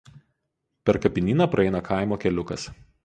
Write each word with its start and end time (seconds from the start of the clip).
Per 0.89 0.95
kapinyną 1.03 1.49
praeina 1.57 1.83
kaimo 1.91 2.21
keliukas. 2.25 2.67